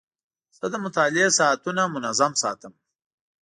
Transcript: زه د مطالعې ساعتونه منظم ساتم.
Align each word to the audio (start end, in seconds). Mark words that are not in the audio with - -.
زه 0.57 0.65
د 0.73 0.75
مطالعې 0.85 1.27
ساعتونه 1.39 1.81
منظم 1.93 2.31
ساتم. 2.41 2.73